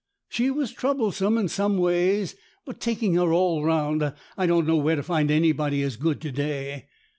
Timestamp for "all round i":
3.31-4.47